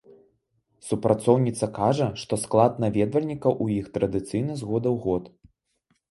[0.85, 5.23] Супрацоўніца кажа, што склад наведвальнікаў у іх традыцыйны з года ў год.